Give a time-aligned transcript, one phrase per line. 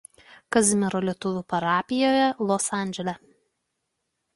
[0.55, 3.19] Kazimiero lietuvių parapijoje Los Andžele.